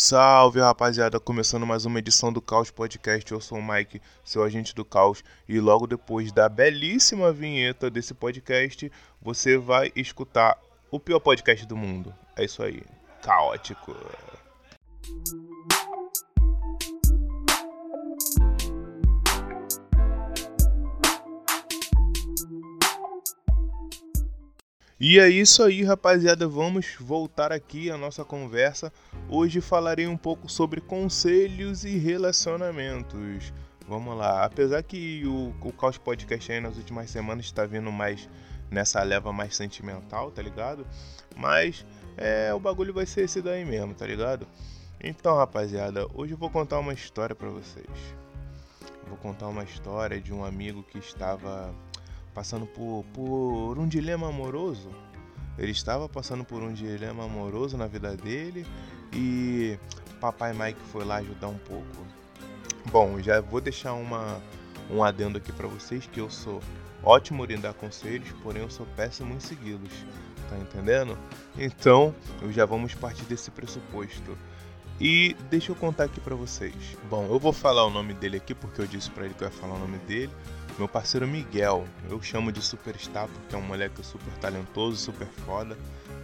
Salve 0.00 0.60
rapaziada, 0.60 1.18
começando 1.18 1.66
mais 1.66 1.84
uma 1.84 1.98
edição 1.98 2.32
do 2.32 2.40
Caos 2.40 2.70
Podcast. 2.70 3.32
Eu 3.32 3.40
sou 3.40 3.58
o 3.58 3.62
Mike, 3.68 4.00
seu 4.22 4.44
agente 4.44 4.72
do 4.72 4.84
caos, 4.84 5.24
e 5.48 5.58
logo 5.58 5.88
depois 5.88 6.30
da 6.30 6.48
belíssima 6.48 7.32
vinheta 7.32 7.90
desse 7.90 8.14
podcast, 8.14 8.92
você 9.20 9.58
vai 9.58 9.90
escutar 9.96 10.56
o 10.88 11.00
pior 11.00 11.18
podcast 11.18 11.66
do 11.66 11.76
mundo. 11.76 12.14
É 12.36 12.44
isso 12.44 12.62
aí, 12.62 12.80
caótico. 13.20 13.92
E 25.00 25.20
é 25.20 25.28
isso 25.28 25.62
aí, 25.62 25.84
rapaziada. 25.84 26.48
Vamos 26.48 26.96
voltar 26.98 27.52
aqui 27.52 27.88
à 27.88 27.96
nossa 27.96 28.24
conversa. 28.24 28.92
Hoje 29.28 29.60
falarei 29.60 30.08
um 30.08 30.16
pouco 30.16 30.50
sobre 30.50 30.80
conselhos 30.80 31.84
e 31.84 31.96
relacionamentos. 31.96 33.52
Vamos 33.86 34.18
lá. 34.18 34.44
Apesar 34.44 34.82
que 34.82 35.24
o, 35.24 35.54
o 35.60 35.72
Caos 35.72 35.96
Podcast 35.98 36.50
aí 36.50 36.60
nas 36.60 36.76
últimas 36.76 37.08
semanas 37.10 37.44
está 37.44 37.64
vindo 37.64 37.92
mais 37.92 38.28
nessa 38.68 39.00
leva 39.04 39.32
mais 39.32 39.54
sentimental, 39.54 40.32
tá 40.32 40.42
ligado? 40.42 40.84
Mas 41.36 41.86
é, 42.16 42.52
o 42.52 42.58
bagulho 42.58 42.92
vai 42.92 43.06
ser 43.06 43.20
esse 43.20 43.40
daí 43.40 43.64
mesmo, 43.64 43.94
tá 43.94 44.04
ligado? 44.04 44.48
Então, 45.00 45.36
rapaziada, 45.36 46.08
hoje 46.12 46.32
eu 46.32 46.38
vou 46.38 46.50
contar 46.50 46.80
uma 46.80 46.92
história 46.92 47.36
para 47.36 47.48
vocês. 47.48 47.86
Vou 49.06 49.16
contar 49.16 49.46
uma 49.46 49.62
história 49.62 50.20
de 50.20 50.34
um 50.34 50.44
amigo 50.44 50.82
que 50.82 50.98
estava 50.98 51.72
passando 52.38 52.66
por, 52.66 53.04
por 53.12 53.76
um 53.80 53.88
dilema 53.88 54.28
amoroso. 54.28 54.90
Ele 55.58 55.72
estava 55.72 56.08
passando 56.08 56.44
por 56.44 56.62
um 56.62 56.72
dilema 56.72 57.24
amoroso 57.24 57.76
na 57.76 57.88
vida 57.88 58.16
dele 58.16 58.64
e 59.12 59.76
papai 60.20 60.52
Mike 60.52 60.80
foi 60.92 61.04
lá 61.04 61.16
ajudar 61.16 61.48
um 61.48 61.58
pouco. 61.58 62.06
Bom, 62.92 63.20
já 63.20 63.40
vou 63.40 63.60
deixar 63.60 63.94
uma, 63.94 64.40
um 64.88 65.02
adendo 65.02 65.38
aqui 65.38 65.50
para 65.50 65.66
vocês 65.66 66.06
que 66.06 66.20
eu 66.20 66.30
sou 66.30 66.62
ótimo 67.02 67.44
em 67.50 67.58
dar 67.58 67.74
conselhos, 67.74 68.30
porém 68.40 68.62
eu 68.62 68.70
sou 68.70 68.86
péssimo 68.94 69.34
em 69.34 69.40
segui-los. 69.40 70.04
Tá 70.48 70.56
entendendo? 70.58 71.18
Então, 71.58 72.14
já 72.50 72.64
vamos 72.64 72.94
partir 72.94 73.24
desse 73.24 73.50
pressuposto. 73.50 74.38
E 75.00 75.34
deixa 75.50 75.72
eu 75.72 75.76
contar 75.76 76.04
aqui 76.04 76.20
para 76.20 76.36
vocês. 76.36 76.74
Bom, 77.10 77.26
eu 77.26 77.38
vou 77.40 77.52
falar 77.52 77.84
o 77.84 77.90
nome 77.90 78.14
dele 78.14 78.36
aqui 78.36 78.54
porque 78.54 78.80
eu 78.80 78.86
disse 78.86 79.10
para 79.10 79.24
ele 79.24 79.34
que 79.34 79.42
eu 79.42 79.48
ia 79.48 79.52
falar 79.52 79.74
o 79.74 79.78
nome 79.80 79.98
dele. 79.98 80.32
Meu 80.78 80.86
parceiro 80.86 81.26
Miguel, 81.26 81.88
eu 82.08 82.22
chamo 82.22 82.52
de 82.52 82.62
Superstar 82.62 83.26
porque 83.26 83.52
é 83.52 83.58
um 83.58 83.62
moleque 83.62 84.00
super 84.06 84.32
talentoso, 84.34 84.96
super 84.96 85.26
foda, 85.26 85.76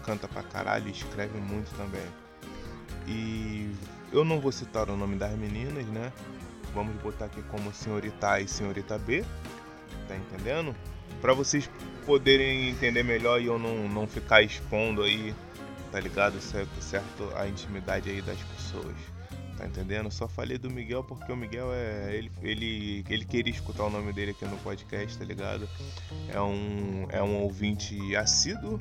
canta 0.05 0.28
pra 0.28 0.44
caralho 0.44 0.86
e 0.86 0.92
escreve 0.92 1.36
muito 1.41 1.74
também. 1.77 2.06
E 3.08 3.75
eu 4.12 4.25
não 4.25 4.41
vou 4.41 4.52
citar 4.52 4.88
o 4.88 4.97
nome 4.97 5.16
das 5.16 5.32
meninas, 5.32 5.84
né? 5.86 6.12
Vamos 6.72 6.94
botar 7.02 7.25
aqui 7.25 7.42
como 7.50 7.75
Senhorita 7.75 8.30
A 8.30 8.41
e 8.41 8.47
Senhorita 8.47 8.97
B, 8.97 9.25
tá 10.06 10.14
entendendo? 10.14 10.72
Para 11.20 11.34
vocês 11.34 11.69
poderem 12.06 12.69
entender 12.70 13.02
melhor 13.02 13.42
e 13.42 13.47
eu 13.47 13.58
não, 13.58 13.88
não 13.88 14.06
ficar 14.06 14.41
expondo 14.42 15.02
aí, 15.02 15.34
tá 15.91 15.98
ligado? 15.98 16.41
Certo, 16.41 16.80
certo 16.80 17.28
a 17.34 17.48
intimidade 17.48 18.08
aí 18.08 18.22
das 18.22 18.38
pessoas. 18.38 19.13
Tá 19.64 19.68
entendendo? 19.68 20.10
Só 20.10 20.28
falei 20.28 20.58
do 20.58 20.70
Miguel 20.70 21.02
porque 21.02 21.32
o 21.32 21.36
Miguel 21.36 21.72
é. 21.72 22.14
Ele, 22.14 22.30
ele, 22.42 23.04
ele 23.08 23.24
queria 23.24 23.50
escutar 23.50 23.84
o 23.84 23.90
nome 23.90 24.12
dele 24.12 24.32
aqui 24.32 24.44
no 24.44 24.58
podcast, 24.58 25.16
tá 25.16 25.24
ligado? 25.24 25.66
É 26.28 26.38
um, 26.38 27.06
é 27.08 27.22
um 27.22 27.40
ouvinte 27.40 28.14
assíduo 28.14 28.78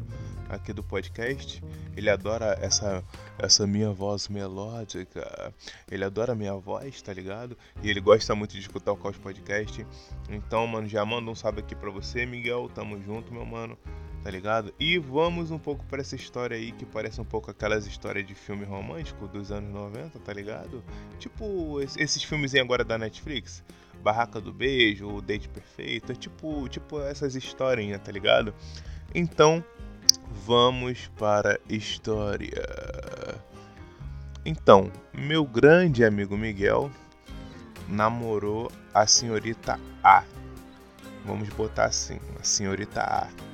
aqui 0.50 0.74
do 0.74 0.84
podcast. 0.84 1.64
Ele 1.96 2.10
adora 2.10 2.60
essa, 2.62 3.02
essa 3.40 3.66
minha 3.66 3.92
voz 3.92 4.28
melódica. 4.28 5.54
Ele 5.90 6.04
adora 6.04 6.36
minha 6.36 6.56
voz, 6.56 7.02
tá 7.02 7.14
ligado? 7.14 7.58
E 7.82 7.90
ele 7.90 8.02
gosta 8.02 8.36
muito 8.36 8.52
de 8.52 8.60
escutar 8.60 8.92
o 8.92 8.98
Caos 8.98 9.16
Podcast. 9.16 9.88
Então, 10.28 10.68
mano, 10.68 10.86
já 10.86 11.06
manda 11.06 11.32
um 11.32 11.36
salve 11.36 11.62
aqui 11.62 11.76
pra 11.76 11.92
você, 11.92 12.26
Miguel. 12.26 12.70
Tamo 12.76 13.02
junto, 13.02 13.34
meu 13.34 13.46
mano 13.46 13.78
tá 14.24 14.32
ligado? 14.32 14.74
E 14.80 14.98
vamos 14.98 15.52
um 15.52 15.60
pouco 15.60 15.84
para 15.86 16.00
essa 16.00 16.16
história 16.16 16.56
aí 16.56 16.72
que 16.72 16.86
parece 16.86 17.20
um 17.20 17.26
pouco 17.26 17.52
aquelas 17.52 17.86
histórias 17.86 18.26
de 18.26 18.34
filme 18.34 18.64
romântico 18.64 19.28
dos 19.28 19.52
anos 19.52 19.72
90, 19.72 20.18
tá 20.20 20.32
ligado? 20.32 20.82
Tipo 21.20 21.82
esses 21.82 22.24
filmes 22.24 22.56
agora 22.56 22.86
da 22.86 22.98
Netflix, 22.98 23.64
Barraca 24.02 24.40
do 24.40 24.54
Beijo, 24.54 25.08
O 25.08 25.22
Date 25.22 25.50
Perfeito, 25.50 26.14
é 26.14 26.16
tipo, 26.16 26.70
tipo 26.70 27.02
essas 27.02 27.36
historinhas, 27.36 28.02
tá 28.02 28.12
ligado? 28.12 28.54
Então, 29.14 29.64
vamos 30.46 31.12
para 31.18 31.60
a 31.70 31.74
história. 31.74 32.64
Então, 34.46 34.90
meu 35.14 35.46
grande 35.46 36.04
amigo 36.06 36.38
Miguel 36.38 36.90
namorou 37.90 38.72
a 38.94 39.06
senhorita 39.06 39.78
A. 40.02 40.24
Vamos 41.26 41.50
botar 41.50 41.86
assim, 41.86 42.20
a 42.40 42.44
senhorita 42.44 43.02
A 43.02 43.53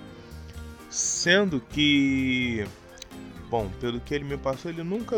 Sendo 0.89 1.61
que, 1.61 2.67
bom, 3.49 3.69
pelo 3.79 3.99
que 3.99 4.15
ele 4.15 4.23
me 4.23 4.37
passou, 4.37 4.71
ele 4.71 4.83
nunca, 4.83 5.15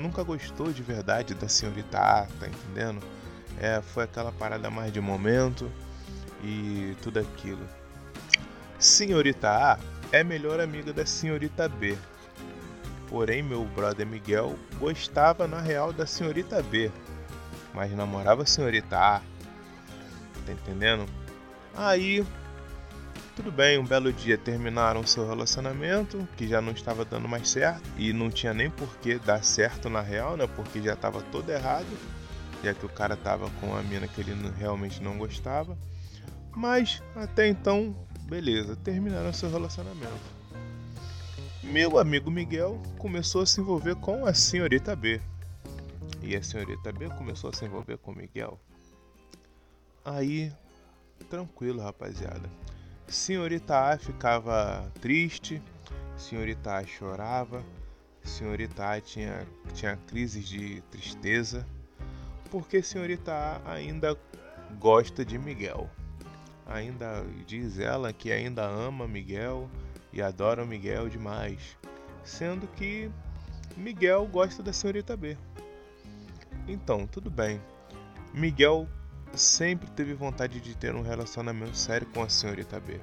nunca 0.00 0.22
gostou 0.24 0.72
de 0.72 0.82
verdade 0.82 1.34
da 1.34 1.48
senhorita 1.48 1.98
A, 1.98 2.26
tá 2.26 2.48
entendendo? 2.48 3.00
É, 3.60 3.80
foi 3.80 4.04
aquela 4.04 4.32
parada 4.32 4.68
mais 4.70 4.92
de 4.92 5.00
momento 5.00 5.70
e 6.42 6.96
tudo 7.00 7.20
aquilo. 7.20 7.64
Senhorita 8.78 9.50
A 9.50 9.78
é 10.10 10.24
melhor 10.24 10.60
amiga 10.60 10.92
da 10.92 11.06
senhorita 11.06 11.68
B. 11.68 11.96
Porém, 13.08 13.42
meu 13.42 13.64
brother 13.64 14.06
Miguel 14.06 14.58
gostava 14.78 15.46
na 15.46 15.60
real 15.60 15.92
da 15.92 16.06
senhorita 16.06 16.60
B, 16.62 16.90
mas 17.72 17.92
namorava 17.92 18.42
a 18.42 18.46
senhorita 18.46 18.98
A. 18.98 19.20
Tá 20.44 20.52
entendendo? 20.52 21.06
Aí 21.76 22.26
tudo 23.34 23.50
bem, 23.50 23.78
um 23.78 23.84
belo 23.84 24.12
dia 24.12 24.38
terminaram 24.38 25.04
seu 25.04 25.26
relacionamento, 25.26 26.26
que 26.36 26.46
já 26.46 26.60
não 26.60 26.72
estava 26.72 27.04
dando 27.04 27.28
mais 27.28 27.48
certo, 27.48 27.82
e 27.98 28.12
não 28.12 28.30
tinha 28.30 28.54
nem 28.54 28.70
por 28.70 28.96
que 28.98 29.18
dar 29.18 29.44
certo 29.44 29.90
na 29.90 30.00
real, 30.00 30.36
né? 30.36 30.46
Porque 30.46 30.80
já 30.80 30.94
estava 30.94 31.20
todo 31.20 31.50
errado, 31.50 31.86
já 32.62 32.72
que 32.72 32.86
o 32.86 32.88
cara 32.88 33.16
tava 33.16 33.50
com 33.60 33.74
a 33.76 33.82
mina 33.82 34.06
que 34.06 34.20
ele 34.20 34.34
realmente 34.56 35.02
não 35.02 35.18
gostava. 35.18 35.76
Mas 36.54 37.02
até 37.16 37.48
então, 37.48 37.96
beleza, 38.22 38.76
terminaram 38.76 39.32
seu 39.32 39.50
relacionamento. 39.50 40.34
Meu 41.62 41.98
amigo 41.98 42.30
Miguel 42.30 42.80
começou 42.98 43.42
a 43.42 43.46
se 43.46 43.60
envolver 43.60 43.96
com 43.96 44.24
a 44.26 44.32
senhorita 44.32 44.94
B. 44.94 45.20
E 46.22 46.36
a 46.36 46.42
senhorita 46.42 46.92
B 46.92 47.08
começou 47.08 47.50
a 47.50 47.52
se 47.52 47.64
envolver 47.64 47.98
com 47.98 48.12
o 48.12 48.16
Miguel. 48.16 48.60
Aí, 50.04 50.52
tranquilo, 51.28 51.82
rapaziada. 51.82 52.48
Senhorita 53.06 53.92
A 53.92 53.98
ficava 53.98 54.90
triste, 55.00 55.62
Senhorita 56.16 56.76
A 56.76 56.86
chorava, 56.86 57.62
Senhorita 58.22 58.90
A 58.90 59.00
tinha, 59.00 59.46
tinha 59.74 59.96
crises 60.06 60.48
de 60.48 60.80
tristeza, 60.90 61.66
porque 62.50 62.82
Senhorita 62.82 63.32
A 63.32 63.72
ainda 63.72 64.16
gosta 64.78 65.24
de 65.24 65.38
Miguel. 65.38 65.88
Ainda 66.66 67.24
diz 67.46 67.78
ela 67.78 68.12
que 68.12 68.32
ainda 68.32 68.64
ama 68.64 69.06
Miguel 69.06 69.68
e 70.12 70.22
adora 70.22 70.64
Miguel 70.64 71.08
demais, 71.08 71.76
sendo 72.22 72.66
que 72.68 73.10
Miguel 73.76 74.26
gosta 74.26 74.62
da 74.62 74.72
Senhorita 74.72 75.16
B. 75.16 75.36
Então, 76.66 77.06
tudo 77.06 77.30
bem. 77.30 77.60
Miguel 78.32 78.88
sempre 79.36 79.90
teve 79.90 80.14
vontade 80.14 80.60
de 80.60 80.74
ter 80.76 80.94
um 80.94 81.02
relacionamento 81.02 81.76
sério 81.76 82.06
com 82.08 82.22
a 82.22 82.28
senhorita 82.28 82.80
B. 82.80 83.00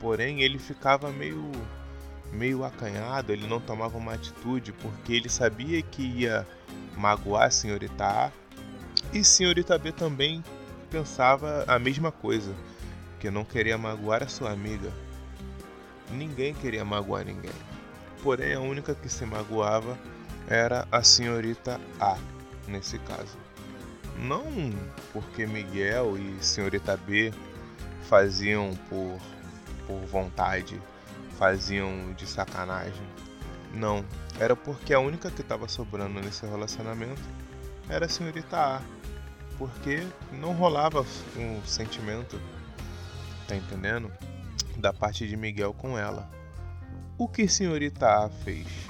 Porém, 0.00 0.42
ele 0.42 0.58
ficava 0.58 1.10
meio 1.10 1.50
meio 2.30 2.62
acanhado, 2.62 3.32
ele 3.32 3.46
não 3.46 3.58
tomava 3.58 3.96
uma 3.96 4.12
atitude 4.12 4.70
porque 4.72 5.14
ele 5.14 5.30
sabia 5.30 5.80
que 5.80 6.02
ia 6.02 6.46
magoar 6.94 7.46
a 7.46 7.50
senhorita 7.50 8.04
A 8.04 8.32
e 9.12 9.24
senhorita 9.24 9.78
B 9.78 9.90
também 9.90 10.44
pensava 10.90 11.64
a 11.66 11.78
mesma 11.78 12.12
coisa, 12.12 12.54
que 13.18 13.30
não 13.30 13.44
queria 13.44 13.78
magoar 13.78 14.22
a 14.22 14.28
sua 14.28 14.50
amiga. 14.50 14.92
Ninguém 16.10 16.54
queria 16.54 16.84
magoar 16.84 17.24
ninguém. 17.24 17.52
Porém, 18.22 18.54
a 18.54 18.60
única 18.60 18.94
que 18.94 19.08
se 19.08 19.24
magoava 19.24 19.98
era 20.46 20.86
a 20.90 21.02
senhorita 21.02 21.80
A, 21.98 22.18
nesse 22.66 22.98
caso. 22.98 23.38
Não 24.18 24.44
porque 25.12 25.46
Miguel 25.46 26.18
e 26.18 26.42
Senhorita 26.42 26.96
B 26.96 27.32
faziam 28.02 28.74
por, 28.88 29.18
por 29.86 30.00
vontade, 30.06 30.80
faziam 31.38 32.12
de 32.14 32.26
sacanagem. 32.26 33.06
Não, 33.72 34.04
era 34.40 34.56
porque 34.56 34.92
a 34.92 35.00
única 35.00 35.30
que 35.30 35.42
estava 35.42 35.68
sobrando 35.68 36.20
nesse 36.20 36.44
relacionamento 36.46 37.22
era 37.88 38.06
a 38.06 38.08
Senhorita 38.08 38.56
A. 38.56 38.82
Porque 39.56 40.06
não 40.32 40.52
rolava 40.52 41.04
um 41.36 41.60
sentimento, 41.64 42.40
tá 43.46 43.56
entendendo? 43.56 44.10
Da 44.76 44.92
parte 44.92 45.26
de 45.26 45.36
Miguel 45.36 45.72
com 45.74 45.98
ela. 45.98 46.30
O 47.16 47.26
que 47.26 47.48
Senhorita 47.48 48.24
A 48.24 48.28
fez? 48.28 48.88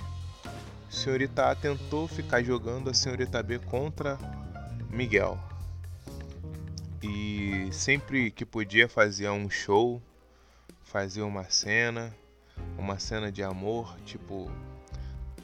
senhorita 0.90 1.50
A 1.50 1.54
tentou 1.54 2.08
ficar 2.08 2.42
jogando 2.42 2.90
a 2.90 2.94
senhorita 2.94 3.42
B 3.42 3.58
contra 3.58 4.18
Miguel. 4.90 5.38
E 7.02 7.68
sempre 7.72 8.30
que 8.30 8.44
podia 8.44 8.88
fazia 8.88 9.32
um 9.32 9.48
show, 9.48 10.02
fazia 10.82 11.24
uma 11.24 11.44
cena, 11.44 12.14
uma 12.76 12.98
cena 12.98 13.30
de 13.30 13.42
amor, 13.42 13.96
tipo 14.04 14.50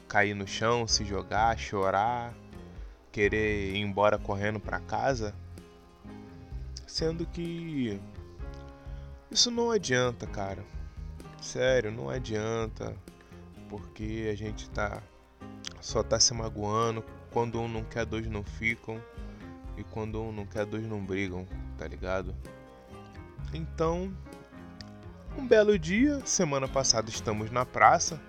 cair 0.07 0.33
no 0.33 0.47
chão, 0.47 0.87
se 0.87 1.05
jogar, 1.05 1.57
chorar, 1.57 2.33
querer 3.11 3.73
ir 3.73 3.77
embora 3.77 4.17
correndo 4.17 4.59
para 4.59 4.79
casa, 4.79 5.33
sendo 6.85 7.25
que 7.25 7.99
isso 9.31 9.49
não 9.49 9.71
adianta, 9.71 10.27
cara. 10.27 10.63
Sério, 11.41 11.91
não 11.91 12.09
adianta, 12.09 12.95
porque 13.69 14.29
a 14.31 14.35
gente 14.35 14.69
tá 14.69 15.01
só 15.79 16.01
tá 16.01 16.19
se 16.19 16.33
magoando, 16.33 17.03
quando 17.31 17.59
um 17.59 17.67
não 17.67 17.83
quer, 17.83 18.05
dois 18.05 18.25
não 18.27 18.43
ficam, 18.43 18.99
e 19.77 19.83
quando 19.83 20.21
um 20.21 20.31
não 20.31 20.45
quer, 20.45 20.65
dois 20.65 20.85
não 20.85 21.03
brigam, 21.03 21.47
tá 21.77 21.87
ligado? 21.87 22.35
Então, 23.53 24.11
um 25.37 25.45
belo 25.45 25.77
dia, 25.77 26.21
semana 26.25 26.67
passada 26.67 27.09
estamos 27.09 27.51
na 27.51 27.65
praça, 27.65 28.19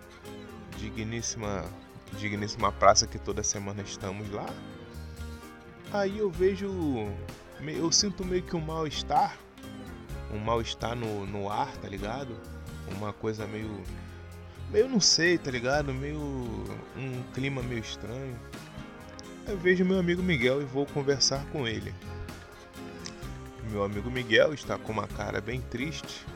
digníssima, 0.76 1.64
digníssima 2.18 2.72
praça 2.72 3.06
que 3.06 3.18
toda 3.18 3.42
semana 3.42 3.82
estamos 3.82 4.30
lá. 4.30 4.46
Aí 5.92 6.18
eu 6.18 6.30
vejo, 6.30 6.68
eu 7.60 7.92
sinto 7.92 8.24
meio 8.24 8.42
que 8.42 8.56
um 8.56 8.60
mal-estar, 8.60 9.36
um 10.32 10.38
mal-estar 10.38 10.96
no, 10.96 11.26
no 11.26 11.50
ar, 11.50 11.76
tá 11.76 11.88
ligado? 11.88 12.36
Uma 12.96 13.12
coisa 13.12 13.46
meio, 13.46 13.82
meio 14.70 14.88
não 14.88 15.00
sei, 15.00 15.38
tá 15.38 15.50
ligado? 15.50 15.94
Meio 15.94 16.18
um 16.18 17.22
clima 17.34 17.62
meio 17.62 17.80
estranho. 17.80 18.36
Eu 19.48 19.56
vejo 19.56 19.84
meu 19.84 20.00
amigo 20.00 20.24
Miguel 20.24 20.60
e 20.60 20.64
vou 20.64 20.84
conversar 20.86 21.46
com 21.52 21.68
ele. 21.68 21.94
Meu 23.70 23.84
amigo 23.84 24.10
Miguel 24.10 24.52
está 24.52 24.76
com 24.76 24.90
uma 24.90 25.06
cara 25.06 25.40
bem 25.40 25.60
triste 25.60 26.26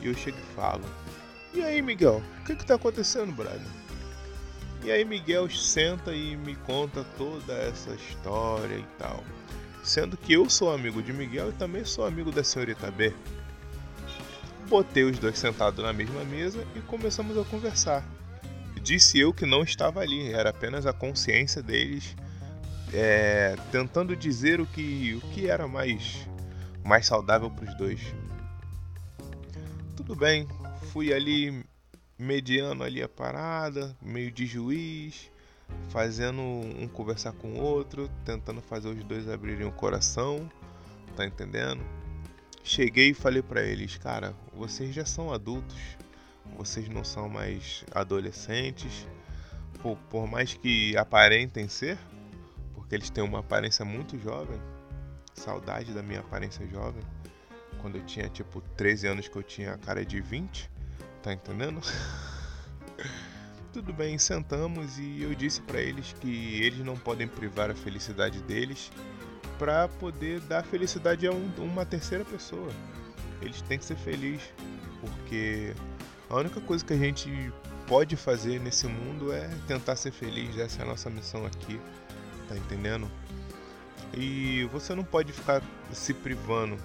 e 0.00 0.06
eu 0.06 0.14
chego 0.14 0.38
e 0.38 0.54
falo: 0.54 0.84
E 1.52 1.60
aí, 1.60 1.82
Miguel, 1.82 2.22
o 2.40 2.44
que 2.44 2.52
está 2.52 2.76
acontecendo, 2.76 3.32
brother? 3.32 3.60
E 4.84 4.92
aí, 4.92 5.04
Miguel 5.04 5.50
senta 5.50 6.14
e 6.14 6.36
me 6.36 6.54
conta 6.54 7.04
toda 7.18 7.52
essa 7.52 7.94
história 7.94 8.76
e 8.76 8.86
tal. 8.96 9.24
Sendo 9.82 10.16
que 10.16 10.32
eu 10.32 10.48
sou 10.48 10.72
amigo 10.72 11.02
de 11.02 11.12
Miguel 11.12 11.50
e 11.50 11.54
também 11.54 11.84
sou 11.84 12.06
amigo 12.06 12.30
da 12.30 12.44
senhorita 12.44 12.92
B. 12.92 13.12
Botei 14.68 15.02
os 15.02 15.18
dois 15.18 15.36
sentados 15.36 15.84
na 15.84 15.92
mesma 15.92 16.24
mesa 16.24 16.64
e 16.76 16.80
começamos 16.80 17.36
a 17.36 17.44
conversar. 17.44 18.04
Disse 18.80 19.18
eu 19.18 19.34
que 19.34 19.44
não 19.44 19.64
estava 19.64 20.00
ali, 20.00 20.32
era 20.32 20.50
apenas 20.50 20.86
a 20.86 20.92
consciência 20.92 21.60
deles 21.60 22.16
é, 22.92 23.56
tentando 23.70 24.14
dizer 24.14 24.60
o 24.60 24.66
que, 24.66 25.14
o 25.14 25.20
que 25.28 25.48
era 25.48 25.66
mais, 25.66 26.28
mais 26.84 27.06
saudável 27.06 27.50
para 27.50 27.64
os 27.64 27.76
dois. 27.76 28.00
Tudo 29.96 30.14
bem, 30.14 30.46
fui 30.92 31.12
ali 31.12 31.64
mediando 32.18 32.84
ali 32.84 33.02
a 33.02 33.08
parada, 33.08 33.96
meio 34.00 34.30
de 34.30 34.46
juiz, 34.46 35.30
fazendo 35.88 36.40
um 36.40 36.86
conversar 36.88 37.32
com 37.32 37.54
o 37.54 37.60
outro, 37.60 38.10
tentando 38.24 38.60
fazer 38.60 38.88
os 38.88 39.02
dois 39.04 39.28
abrirem 39.28 39.66
o 39.66 39.72
coração, 39.72 40.50
tá 41.16 41.26
entendendo? 41.26 41.82
Cheguei 42.62 43.10
e 43.10 43.14
falei 43.14 43.42
para 43.42 43.62
eles, 43.62 43.96
cara, 43.96 44.34
vocês 44.54 44.94
já 44.94 45.04
são 45.04 45.32
adultos, 45.32 45.76
vocês 46.56 46.88
não 46.88 47.02
são 47.02 47.28
mais 47.28 47.84
adolescentes, 47.92 49.06
por, 49.82 49.96
por 50.08 50.28
mais 50.28 50.54
que 50.54 50.96
aparentem 50.96 51.68
ser, 51.68 51.98
eles 52.94 53.10
têm 53.10 53.24
uma 53.24 53.40
aparência 53.40 53.84
muito 53.84 54.18
jovem, 54.18 54.60
saudade 55.34 55.92
da 55.92 56.02
minha 56.02 56.20
aparência 56.20 56.66
jovem, 56.66 57.02
quando 57.80 57.96
eu 57.96 58.04
tinha 58.04 58.28
tipo 58.28 58.60
13 58.76 59.06
anos 59.08 59.28
que 59.28 59.36
eu 59.36 59.42
tinha 59.42 59.74
a 59.74 59.78
cara 59.78 60.04
de 60.04 60.20
20, 60.20 60.70
tá 61.22 61.32
entendendo? 61.32 61.80
Tudo 63.72 63.92
bem, 63.92 64.18
sentamos 64.18 64.98
e 64.98 65.22
eu 65.22 65.34
disse 65.34 65.62
para 65.62 65.80
eles 65.80 66.12
que 66.20 66.62
eles 66.62 66.84
não 66.84 66.96
podem 66.96 67.26
privar 67.26 67.70
a 67.70 67.74
felicidade 67.74 68.42
deles 68.42 68.92
para 69.58 69.88
poder 69.88 70.40
dar 70.40 70.62
felicidade 70.62 71.26
a 71.26 71.32
um, 71.32 71.50
uma 71.58 71.86
terceira 71.86 72.24
pessoa. 72.24 72.70
Eles 73.40 73.62
têm 73.62 73.78
que 73.78 73.84
ser 73.86 73.96
felizes, 73.96 74.52
porque 75.00 75.74
a 76.28 76.36
única 76.36 76.60
coisa 76.60 76.84
que 76.84 76.92
a 76.92 76.98
gente 76.98 77.30
pode 77.86 78.16
fazer 78.16 78.60
nesse 78.60 78.86
mundo 78.86 79.32
é 79.32 79.48
tentar 79.66 79.96
ser 79.96 80.12
feliz. 80.12 80.56
Essa 80.58 80.82
é 80.82 80.84
a 80.84 80.88
nossa 80.88 81.08
missão 81.08 81.46
aqui, 81.46 81.80
tá 82.52 82.56
entendendo? 82.56 83.10
E 84.14 84.68
você 84.72 84.94
não 84.94 85.04
pode 85.04 85.32
ficar 85.32 85.62
se 85.92 86.12
privando. 86.12 86.76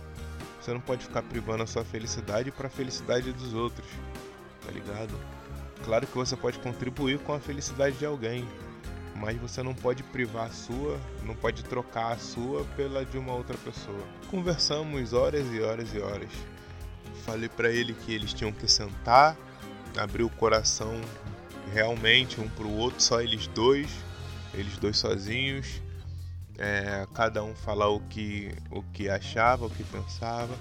Você 0.62 0.74
não 0.74 0.80
pode 0.80 1.04
ficar 1.04 1.22
privando 1.22 1.64
a 1.64 1.68
sua 1.68 1.84
felicidade 1.84 2.52
para 2.52 2.68
a 2.68 2.70
felicidade 2.70 3.32
dos 3.32 3.54
outros, 3.54 3.88
tá 4.66 4.72
ligado? 4.72 5.14
Claro 5.84 6.08
que 6.08 6.16
você 6.16 6.36
pode 6.36 6.60
contribuir 6.60 7.20
com 7.20 7.34
a 7.34 7.40
felicidade 7.40 7.98
de 7.98 8.06
alguém, 8.06 8.48
mas 9.16 9.38
você 9.38 9.64
não 9.64 9.74
pode 9.74 10.04
privar 10.04 10.48
a 10.48 10.50
sua, 10.50 11.00
não 11.24 11.36
pode 11.36 11.64
trocar 11.64 12.14
a 12.14 12.18
sua 12.18 12.66
pela 12.76 13.06
de 13.06 13.18
uma 13.18 13.34
outra 13.34 13.58
pessoa. 13.58 14.04
Conversamos 14.30 15.14
horas 15.14 15.46
e 15.54 15.62
horas 15.62 15.94
e 15.94 16.00
horas. 16.00 16.32
Falei 17.26 17.50
para 17.50 17.70
ele 17.70 17.94
que 17.94 18.14
eles 18.14 18.34
tinham 18.34 18.52
que 18.52 18.68
sentar, 18.70 19.38
abrir 19.98 20.24
o 20.24 20.30
coração 20.30 21.00
realmente 21.74 22.40
um 22.42 22.50
pro 22.50 22.70
outro, 22.70 23.02
só 23.02 23.22
eles 23.22 23.48
dois, 23.48 23.90
eles 24.58 24.78
dois 24.78 24.98
sozinhos, 24.98 25.82
é, 26.58 27.06
cada 27.14 27.44
um 27.44 27.56
falar 27.56 27.90
o 27.90 28.00
que, 28.00 28.52
o 28.72 28.82
que 28.82 29.08
achava, 29.08 29.68
o 29.68 29.70
que 29.70 29.84
pensava, 29.84 30.58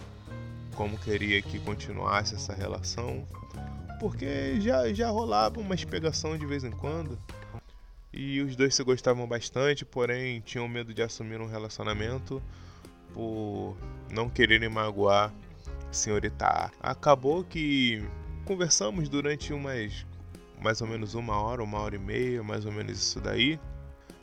como 0.75 0.99
queria 0.99 1.41
que 1.41 1.59
continuasse 1.61 2.35
essa 2.35 2.55
relação, 2.55 3.27
porque 3.99 4.61
já, 4.61 4.93
já 4.93 5.09
rolava 5.09 5.59
uma 5.59 5.75
expegação 5.75 6.37
de 6.37 6.45
vez 6.45 6.63
em 6.65 6.71
quando. 6.71 7.19
E 8.13 8.41
os 8.41 8.55
dois 8.55 8.75
se 8.75 8.83
gostavam 8.83 9.27
bastante, 9.27 9.85
porém 9.85 10.41
tinham 10.41 10.69
medo 10.69 10.93
de 10.95 11.03
assumir 11.03 11.41
um 11.41 11.47
relacionamento 11.47 12.43
por 13.13 13.77
não 14.11 14.29
quererem 14.29 14.69
magoar 14.69 15.33
a 15.89 15.93
senhorita 15.93 16.47
A. 16.47 16.71
Acabou 16.81 17.45
que 17.45 18.07
conversamos 18.45 19.09
durante 19.09 19.53
umas 19.53 20.07
mais 20.63 20.81
ou 20.81 20.87
menos 20.87 21.15
uma 21.15 21.37
hora, 21.41 21.63
uma 21.63 21.79
hora 21.79 21.97
e 21.97 21.99
meia, 21.99 22.43
mais 22.43 22.65
ou 22.65 22.73
menos 22.73 22.99
isso 22.99 23.21
daí. 23.21 23.59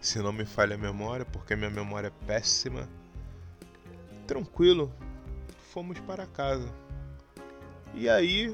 Se 0.03 0.19
não 0.19 0.33
me 0.33 0.43
falha 0.43 0.75
a 0.75 0.77
memória, 0.77 1.25
porque 1.25 1.55
minha 1.55 1.69
memória 1.69 2.09
é 2.09 2.25
péssima. 2.27 2.89
Tranquilo, 4.27 4.93
fomos 5.71 5.97
para 6.01 6.27
casa. 6.27 6.69
E 7.93 8.09
aí 8.09 8.53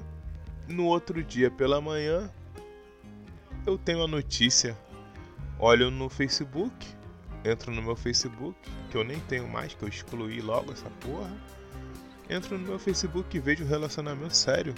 no 0.68 0.86
outro 0.86 1.24
dia 1.24 1.50
pela 1.50 1.82
manhã, 1.82 2.32
eu 3.66 3.80
tenho 3.80 4.04
a 4.04 4.08
notícia. 4.08 4.78
Olho 5.58 5.90
no 5.90 6.08
Facebook, 6.08 6.86
entro 7.44 7.72
no 7.72 7.82
meu 7.82 7.96
Facebook, 7.96 8.56
que 8.92 8.96
eu 8.96 9.04
nem 9.04 9.20
tenho 9.22 9.48
mais, 9.48 9.74
que 9.74 9.82
eu 9.82 9.90
excluí 9.90 10.42
logo 10.42 10.72
essa 10.72 10.90
porra. 11.02 11.36
Entro 12.30 12.60
no 12.60 12.68
meu 12.68 12.78
Facebook 12.78 13.36
e 13.36 13.40
vejo 13.40 13.64
um 13.64 13.68
relacionamento 13.68 14.38
sério 14.38 14.76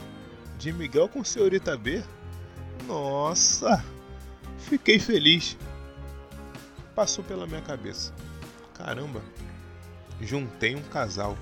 de 0.57 0.71
Miguel 0.71 1.09
com 1.09 1.21
senhorita 1.21 1.77
B. 1.77 2.01
Nossa! 2.87 3.83
Fiquei 4.57 4.99
feliz. 4.99 5.57
Passou 6.95 7.23
pela 7.23 7.47
minha 7.47 7.61
cabeça. 7.61 8.13
Caramba, 8.73 9.21
juntei 10.19 10.75
um 10.75 10.81
casal. 10.83 11.37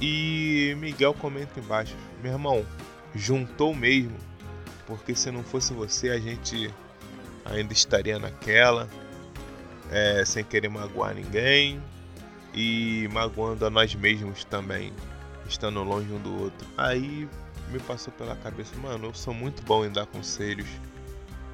E 0.00 0.74
Miguel 0.78 1.14
comenta 1.14 1.58
embaixo: 1.60 1.96
Meu 2.22 2.32
irmão, 2.32 2.66
juntou 3.14 3.74
mesmo. 3.74 4.16
Porque 4.86 5.14
se 5.14 5.30
não 5.30 5.42
fosse 5.42 5.72
você, 5.72 6.10
a 6.10 6.18
gente 6.18 6.72
ainda 7.44 7.72
estaria 7.72 8.18
naquela, 8.18 8.88
é, 9.90 10.24
sem 10.24 10.44
querer 10.44 10.68
magoar 10.68 11.14
ninguém 11.14 11.82
e 12.54 13.08
magoando 13.12 13.66
a 13.66 13.70
nós 13.70 13.94
mesmos 13.94 14.44
também, 14.44 14.92
estando 15.46 15.82
longe 15.82 16.10
um 16.12 16.20
do 16.20 16.42
outro. 16.42 16.66
Aí 16.76 17.28
me 17.70 17.78
passou 17.80 18.12
pela 18.14 18.34
cabeça, 18.36 18.74
mano, 18.76 19.06
eu 19.06 19.14
sou 19.14 19.34
muito 19.34 19.62
bom 19.62 19.84
em 19.84 19.90
dar 19.90 20.06
conselhos, 20.06 20.68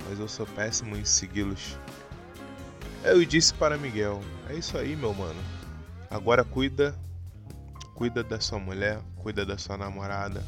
mas 0.08 0.18
eu 0.18 0.28
sou 0.28 0.46
péssimo 0.46 0.96
em 0.96 1.04
segui-los. 1.04 1.76
Eu 3.04 3.24
disse 3.24 3.54
para 3.54 3.78
Miguel: 3.78 4.20
É 4.48 4.54
isso 4.54 4.76
aí, 4.76 4.96
meu 4.96 5.14
mano. 5.14 5.40
Agora 6.10 6.44
cuida 6.44 6.94
Cuida 7.94 8.24
da 8.24 8.40
sua 8.40 8.58
mulher, 8.58 9.00
cuida 9.16 9.46
da 9.46 9.56
sua 9.56 9.76
namorada. 9.76 10.42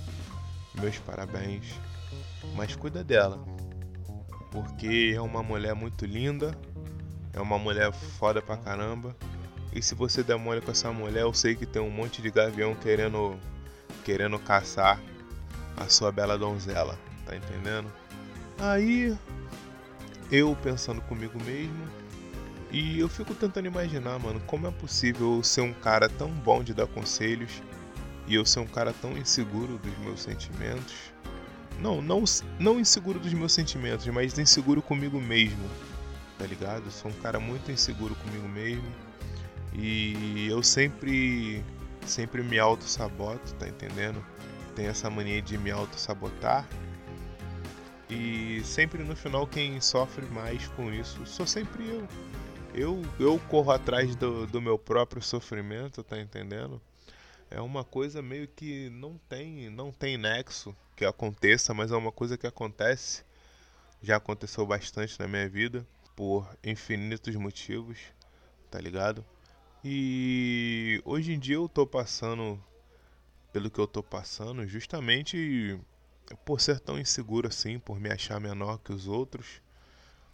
Meus 0.75 0.99
parabéns. 0.99 1.81
Mas 2.57 2.75
cuida 2.75 3.05
dela. 3.05 3.39
Porque 4.51 5.13
é 5.15 5.21
uma 5.21 5.45
mulher 5.45 5.73
muito 5.75 6.05
linda. 6.05 6.59
É 7.33 7.41
uma 7.41 7.57
mulher 7.57 7.93
foda 7.93 8.43
pra 8.43 8.57
caramba. 8.57 9.15
E 9.73 9.81
se 9.81 9.95
você 9.95 10.25
der 10.25 10.37
mole 10.37 10.61
com 10.61 10.73
essa 10.73 10.91
mulher, 10.91 11.21
eu 11.21 11.33
sei 11.33 11.55
que 11.55 11.65
tem 11.65 11.81
um 11.81 11.91
monte 11.91 12.21
de 12.21 12.31
gavião 12.31 12.75
querendo 12.75 13.39
querendo 14.05 14.39
caçar 14.39 15.01
a 15.77 15.89
sua 15.89 16.11
bela 16.11 16.39
donzela, 16.39 16.99
tá 17.25 17.37
entendendo? 17.37 17.93
Aí 18.59 19.17
eu 20.33 20.57
pensando 20.63 21.01
comigo 21.03 21.39
mesmo. 21.45 22.06
E 22.71 22.99
eu 22.99 23.09
fico 23.09 23.35
tentando 23.35 23.67
imaginar, 23.67 24.19
mano, 24.19 24.41
como 24.47 24.67
é 24.67 24.71
possível 24.71 25.37
eu 25.37 25.43
ser 25.43 25.61
um 25.61 25.73
cara 25.73 26.09
tão 26.09 26.29
bom 26.29 26.63
de 26.63 26.75
dar 26.75 26.87
conselhos 26.87 27.63
e 28.27 28.35
eu 28.35 28.45
ser 28.45 28.61
um 28.61 28.67
cara 28.67 28.93
tão 28.93 29.17
inseguro 29.17 29.79
dos 29.79 29.99
meus 29.99 30.21
sentimentos. 30.21 30.95
Não, 31.81 32.03
não, 32.03 32.25
não 32.59 32.81
inseguro 32.81 33.19
dos 33.19 33.33
meus 33.33 33.53
sentimentos, 33.53 34.07
mas 34.09 34.39
inseguro 34.39 34.83
comigo 34.83 35.21
mesmo, 35.21 35.69
tá 36.39 36.47
ligado? 36.47 36.87
Eu 36.87 36.91
sou 36.91 37.11
um 37.11 37.15
cara 37.15 37.39
muito 37.39 37.71
inseguro 37.71 38.15
comigo 38.17 38.49
mesmo 38.49 38.91
e 39.73 40.49
eu 40.49 40.63
sempre, 40.63 41.63
sempre 42.07 42.43
me 42.43 42.59
auto-saboto, 42.59 43.55
tá 43.55 43.69
entendendo? 43.69 44.25
Tenho 44.75 44.89
essa 44.89 45.09
mania 45.11 45.41
de 45.41 45.57
me 45.59 45.71
auto-sabotar 45.71 46.67
e 48.09 48.63
sempre 48.65 49.03
no 49.03 49.15
final 49.15 49.47
quem 49.47 49.81
sofre 49.81 50.25
mais 50.27 50.67
com 50.69 50.93
isso 50.93 51.27
sou 51.27 51.47
sempre 51.47 51.87
eu. 51.89 52.07
Eu, 52.76 53.00
eu 53.18 53.40
corro 53.49 53.71
atrás 53.71 54.14
do, 54.14 54.47
do 54.47 54.61
meu 54.61 54.78
próprio 54.78 55.23
sofrimento, 55.23 56.04
tá 56.04 56.21
entendendo? 56.21 56.78
É 57.50 57.59
uma 57.59 57.83
coisa 57.83 58.21
meio 58.21 58.47
que 58.47 58.90
não 58.90 59.18
tem, 59.30 59.71
não 59.71 59.90
tem 59.90 60.18
nexo 60.18 60.76
que 60.95 61.06
aconteça, 61.06 61.73
mas 61.73 61.90
é 61.90 61.97
uma 61.97 62.12
coisa 62.12 62.37
que 62.37 62.47
acontece. 62.47 63.25
Já 64.02 64.16
aconteceu 64.16 64.66
bastante 64.66 65.18
na 65.18 65.26
minha 65.26 65.49
vida 65.49 65.87
por 66.14 66.47
infinitos 66.62 67.35
motivos, 67.35 67.97
tá 68.71 68.78
ligado? 68.78 69.25
E 69.83 71.00
hoje 71.02 71.33
em 71.33 71.38
dia 71.38 71.54
eu 71.54 71.71
tô 71.71 71.87
passando 71.87 72.62
pelo 73.54 73.71
que 73.71 73.78
eu 73.78 73.87
tô 73.87 74.02
passando, 74.02 74.66
justamente 74.66 75.80
por 76.45 76.61
ser 76.61 76.78
tão 76.80 76.99
inseguro 76.99 77.49
assim, 77.49 77.78
por 77.78 77.99
me 77.99 78.11
achar 78.11 78.38
menor 78.38 78.76
que 78.80 78.92
os 78.92 79.09
outros. 79.09 79.62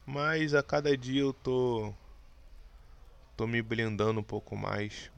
Mas 0.05 0.55
a 0.55 0.63
cada 0.63 0.97
dia 0.97 1.21
eu 1.21 1.33
tô 1.33 1.95
tô 3.43 3.47
me 3.49 3.61
blindando 3.61 4.21
um 4.21 4.23
pouco 4.23 4.57
mais 4.57 5.11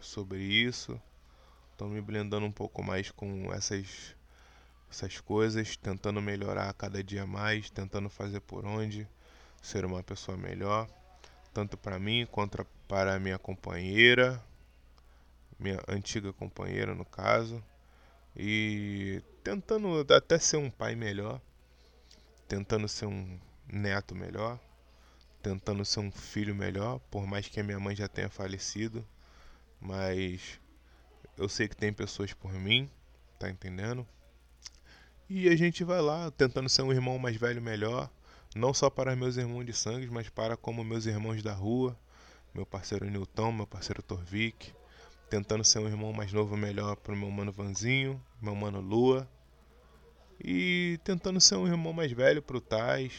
sobre 0.00 0.40
isso. 0.40 1.00
Tô 1.76 1.88
me 1.88 2.00
blindando 2.00 2.46
um 2.46 2.52
pouco 2.52 2.84
mais 2.84 3.10
com 3.10 3.52
essas 3.52 4.14
essas 4.88 5.20
coisas, 5.20 5.76
tentando 5.76 6.22
melhorar 6.22 6.72
cada 6.74 7.02
dia 7.02 7.26
mais, 7.26 7.68
tentando 7.70 8.08
fazer 8.08 8.38
por 8.42 8.64
onde 8.64 9.08
ser 9.60 9.84
uma 9.84 10.04
pessoa 10.04 10.36
melhor, 10.36 10.88
tanto 11.52 11.76
para 11.76 11.98
mim 11.98 12.28
quanto 12.30 12.64
para 12.86 13.18
minha 13.18 13.40
companheira, 13.40 14.40
minha 15.58 15.80
antiga 15.88 16.32
companheira 16.32 16.94
no 16.94 17.04
caso, 17.04 17.60
e 18.36 19.20
tentando 19.42 20.06
até 20.14 20.38
ser 20.38 20.58
um 20.58 20.70
pai 20.70 20.94
melhor, 20.94 21.40
tentando 22.46 22.86
ser 22.86 23.06
um 23.06 23.36
neto 23.66 24.14
melhor, 24.14 24.60
tentando 25.44 25.84
ser 25.84 26.00
um 26.00 26.10
filho 26.10 26.54
melhor, 26.54 26.98
por 27.10 27.26
mais 27.26 27.46
que 27.46 27.60
a 27.60 27.62
minha 27.62 27.78
mãe 27.78 27.94
já 27.94 28.08
tenha 28.08 28.30
falecido, 28.30 29.06
mas 29.78 30.58
eu 31.36 31.50
sei 31.50 31.68
que 31.68 31.76
tem 31.76 31.92
pessoas 31.92 32.32
por 32.32 32.50
mim, 32.54 32.90
tá 33.38 33.50
entendendo? 33.50 34.08
E 35.28 35.50
a 35.50 35.54
gente 35.54 35.84
vai 35.84 36.00
lá 36.00 36.30
tentando 36.30 36.66
ser 36.70 36.80
um 36.80 36.90
irmão 36.90 37.18
mais 37.18 37.36
velho 37.36 37.60
melhor, 37.60 38.10
não 38.56 38.72
só 38.72 38.88
para 38.88 39.14
meus 39.14 39.36
irmãos 39.36 39.66
de 39.66 39.74
sangue, 39.74 40.06
mas 40.06 40.30
para 40.30 40.56
como 40.56 40.82
meus 40.82 41.04
irmãos 41.04 41.42
da 41.42 41.52
rua, 41.52 41.94
meu 42.54 42.64
parceiro 42.64 43.04
Nilton, 43.04 43.52
meu 43.52 43.66
parceiro 43.66 44.02
Torvik, 44.02 44.72
tentando 45.28 45.62
ser 45.62 45.78
um 45.78 45.86
irmão 45.86 46.10
mais 46.14 46.32
novo 46.32 46.56
melhor 46.56 46.96
para 46.96 47.12
o 47.12 47.16
meu 47.16 47.30
mano 47.30 47.52
Vanzinho, 47.52 48.18
meu 48.40 48.54
mano 48.54 48.80
Lua, 48.80 49.28
e 50.42 50.98
tentando 51.04 51.38
ser 51.38 51.56
um 51.56 51.66
irmão 51.66 51.92
mais 51.92 52.10
velho 52.12 52.40
pro 52.40 52.62
Tais, 52.62 53.12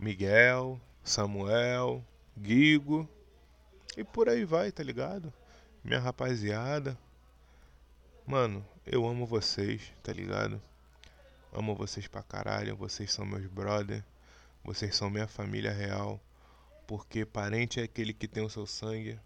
Miguel, 0.00 0.80
Samuel, 1.02 2.04
Guigo 2.38 3.08
e 3.96 4.04
por 4.04 4.28
aí 4.28 4.44
vai, 4.44 4.70
tá 4.70 4.82
ligado? 4.82 5.32
Minha 5.82 5.98
rapaziada. 5.98 6.96
Mano, 8.26 8.64
eu 8.86 9.06
amo 9.06 9.26
vocês, 9.26 9.92
tá 10.02 10.12
ligado? 10.12 10.62
Amo 11.52 11.74
vocês 11.74 12.06
pra 12.06 12.22
caralho, 12.22 12.76
vocês 12.76 13.12
são 13.12 13.26
meus 13.26 13.46
brother, 13.46 14.04
vocês 14.62 14.94
são 14.94 15.10
minha 15.10 15.26
família 15.26 15.72
real. 15.72 16.20
Porque 16.86 17.24
parente 17.24 17.80
é 17.80 17.84
aquele 17.84 18.12
que 18.12 18.28
tem 18.28 18.44
o 18.44 18.50
seu 18.50 18.66
sangue, 18.66 19.18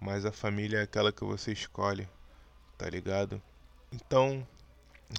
mas 0.00 0.24
a 0.24 0.32
família 0.32 0.78
é 0.78 0.82
aquela 0.82 1.12
que 1.12 1.24
você 1.24 1.52
escolhe, 1.52 2.08
tá 2.76 2.88
ligado? 2.88 3.40
Então, 3.92 4.46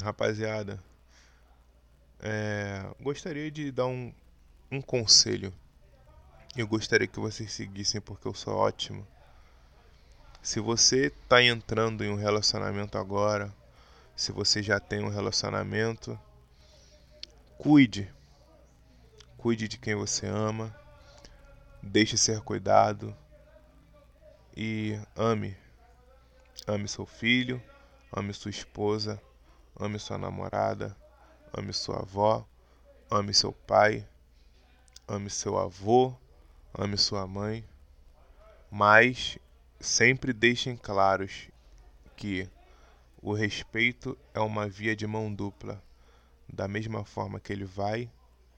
rapaziada, 0.02 0.84
é, 2.20 2.84
gostaria 3.02 3.50
de 3.50 3.72
dar 3.72 3.88
um, 3.88 4.14
um 4.72 4.82
conselho. 4.82 5.54
Eu 6.58 6.68
gostaria 6.68 7.08
que 7.08 7.20
vocês 7.20 7.52
seguissem 7.54 8.02
porque 8.02 8.28
eu 8.28 8.34
sou 8.34 8.56
ótimo. 8.56 9.08
Se 10.42 10.60
você 10.60 11.08
está 11.08 11.44
entrando 11.44 12.04
em 12.04 12.10
um 12.10 12.16
relacionamento 12.16 12.98
agora, 12.98 13.54
se 14.16 14.32
você 14.32 14.64
já 14.64 14.80
tem 14.80 15.04
um 15.04 15.10
relacionamento, 15.10 16.20
cuide. 17.58 18.12
Cuide 19.38 19.68
de 19.68 19.78
quem 19.78 19.96
você 19.96 20.26
ama. 20.26 20.76
Deixe 21.84 22.18
ser 22.18 22.42
cuidado. 22.42 23.16
E 24.58 25.00
ame. 25.16 25.56
Ame 26.68 26.88
seu 26.88 27.06
filho, 27.06 27.62
ame 28.12 28.34
sua 28.34 28.52
esposa, 28.52 29.22
ame 29.80 29.98
sua 30.00 30.18
namorada, 30.18 30.96
ame 31.54 31.72
sua 31.74 32.00
avó, 32.00 32.46
ame 33.10 33.34
seu 33.34 33.54
pai, 33.54 34.06
ame 35.08 35.30
seu 35.30 35.58
avô, 35.58 36.16
ame 36.82 36.98
sua 36.98 37.28
mãe, 37.28 37.66
mas 38.72 39.38
sempre 39.82 40.32
deixem 40.32 40.78
claros 40.78 41.50
que 42.16 42.50
o 43.22 43.34
respeito 43.34 44.18
é 44.34 44.40
uma 44.40 44.66
via 44.66 44.96
de 44.96 45.06
mão 45.06 45.34
dupla. 45.34 45.84
Da 46.48 46.70
mesma 46.70 47.04
forma 47.04 47.38
que 47.38 47.52
ele 47.52 47.66
vai, 47.66 48.10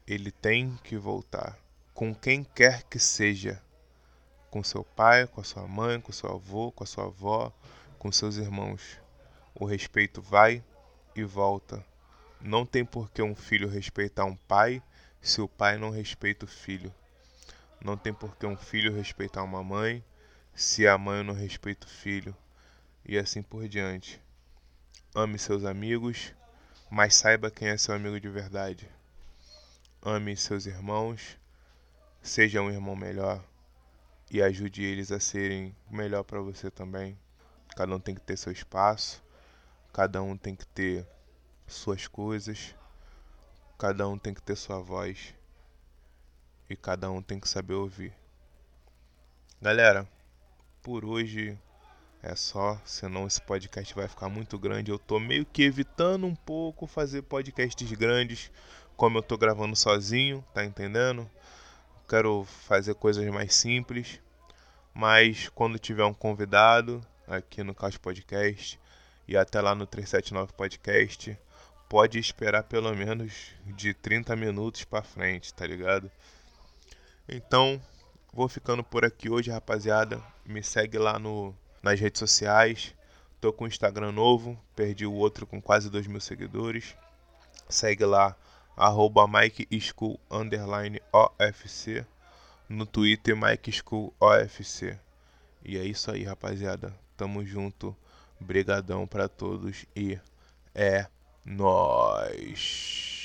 ele 0.06 0.30
tem 0.30 0.78
que 0.84 0.96
voltar. 0.96 1.58
Com 1.92 2.14
quem 2.14 2.44
quer 2.44 2.84
que 2.84 2.96
seja. 2.96 3.60
Com 4.48 4.62
seu 4.62 4.84
pai, 4.84 5.26
com 5.26 5.40
a 5.40 5.44
sua 5.44 5.66
mãe, 5.66 6.00
com 6.00 6.12
seu 6.12 6.30
avô, 6.30 6.70
com 6.70 6.84
a 6.84 6.86
sua 6.86 7.06
avó, 7.06 7.52
com 7.98 8.12
seus 8.12 8.36
irmãos. 8.36 9.00
O 9.52 9.64
respeito 9.64 10.22
vai 10.22 10.62
e 11.16 11.24
volta. 11.24 11.84
Não 12.40 12.64
tem 12.64 12.84
por 12.84 13.10
que 13.10 13.20
um 13.20 13.34
filho 13.34 13.68
respeitar 13.68 14.24
um 14.24 14.36
pai 14.36 14.80
se 15.20 15.40
o 15.40 15.48
pai 15.48 15.76
não 15.76 15.90
respeita 15.90 16.44
o 16.44 16.48
filho. 16.48 16.94
Não 17.84 17.96
tem 17.96 18.14
por 18.14 18.36
que 18.36 18.46
um 18.46 18.56
filho 18.56 18.94
respeitar 18.94 19.42
uma 19.42 19.62
mãe 19.64 20.04
se 20.54 20.86
a 20.86 20.96
mãe 20.96 21.24
não 21.24 21.34
respeita 21.34 21.84
o 21.84 21.90
filho. 21.90 22.36
E 23.04 23.18
assim 23.18 23.42
por 23.42 23.66
diante. 23.66 24.22
Ame 25.12 25.36
seus 25.36 25.64
amigos, 25.64 26.32
mas 26.88 27.16
saiba 27.16 27.50
quem 27.50 27.68
é 27.68 27.76
seu 27.76 27.92
amigo 27.94 28.20
de 28.20 28.28
verdade. 28.28 28.88
Ame 30.00 30.36
seus 30.36 30.66
irmãos, 30.66 31.36
seja 32.22 32.62
um 32.62 32.70
irmão 32.70 32.94
melhor 32.94 33.42
e 34.30 34.40
ajude 34.40 34.84
eles 34.84 35.10
a 35.10 35.18
serem 35.18 35.74
melhor 35.90 36.22
para 36.22 36.40
você 36.40 36.70
também. 36.70 37.18
Cada 37.74 37.96
um 37.96 38.00
tem 38.00 38.14
que 38.14 38.20
ter 38.20 38.36
seu 38.36 38.52
espaço, 38.52 39.20
cada 39.92 40.22
um 40.22 40.36
tem 40.36 40.54
que 40.54 40.66
ter 40.66 41.04
suas 41.66 42.06
coisas, 42.06 42.76
cada 43.76 44.06
um 44.06 44.16
tem 44.16 44.32
que 44.32 44.42
ter 44.42 44.54
sua 44.54 44.80
voz 44.80 45.34
e 46.68 46.76
cada 46.76 47.10
um 47.10 47.22
tem 47.22 47.38
que 47.38 47.48
saber 47.48 47.74
ouvir. 47.74 48.12
Galera, 49.60 50.08
por 50.82 51.04
hoje 51.04 51.58
é 52.22 52.34
só, 52.34 52.80
senão 52.84 53.26
esse 53.26 53.40
podcast 53.40 53.94
vai 53.94 54.06
ficar 54.06 54.28
muito 54.28 54.58
grande. 54.58 54.90
Eu 54.90 54.98
tô 54.98 55.18
meio 55.18 55.44
que 55.44 55.62
evitando 55.62 56.26
um 56.26 56.34
pouco 56.34 56.86
fazer 56.86 57.22
podcasts 57.22 57.90
grandes, 57.92 58.50
como 58.96 59.18
eu 59.18 59.22
tô 59.22 59.36
gravando 59.36 59.74
sozinho, 59.74 60.44
tá 60.54 60.64
entendendo? 60.64 61.28
Quero 62.08 62.44
fazer 62.44 62.94
coisas 62.94 63.26
mais 63.28 63.54
simples, 63.54 64.20
mas 64.94 65.48
quando 65.48 65.78
tiver 65.78 66.04
um 66.04 66.14
convidado 66.14 67.04
aqui 67.26 67.62
no 67.62 67.74
Caos 67.74 67.96
Podcast 67.96 68.78
e 69.26 69.36
até 69.36 69.60
lá 69.60 69.74
no 69.74 69.86
379 69.86 70.52
Podcast, 70.52 71.38
pode 71.88 72.18
esperar 72.18 72.62
pelo 72.64 72.94
menos 72.94 73.52
de 73.66 73.94
30 73.94 74.34
minutos 74.36 74.84
para 74.84 75.02
frente, 75.02 75.52
tá 75.52 75.66
ligado? 75.66 76.10
Então, 77.28 77.80
vou 78.32 78.48
ficando 78.48 78.82
por 78.82 79.04
aqui 79.04 79.30
hoje, 79.30 79.50
rapaziada. 79.50 80.22
Me 80.44 80.62
segue 80.62 80.98
lá 80.98 81.18
no, 81.18 81.54
nas 81.82 81.98
redes 81.98 82.18
sociais. 82.18 82.94
Tô 83.40 83.52
com 83.52 83.64
o 83.64 83.68
Instagram 83.68 84.12
novo, 84.12 84.58
perdi 84.74 85.06
o 85.06 85.12
outro 85.12 85.46
com 85.46 85.60
quase 85.60 85.90
2 85.90 86.06
mil 86.06 86.20
seguidores. 86.20 86.96
Segue 87.68 88.04
lá, 88.04 88.36
arroba. 88.76 89.26
No 92.68 92.86
Twitter, 92.86 93.36
MikeSchoolOFC. 93.36 94.98
E 95.64 95.76
é 95.76 95.84
isso 95.84 96.10
aí, 96.10 96.24
rapaziada. 96.24 96.94
Tamo 97.16 97.44
junto. 97.44 97.96
Brigadão 98.40 99.06
para 99.06 99.28
todos 99.28 99.86
e 99.94 100.18
é 100.74 101.06
nós. 101.44 103.21